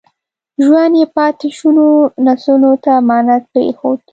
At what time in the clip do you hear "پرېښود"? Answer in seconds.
3.53-3.99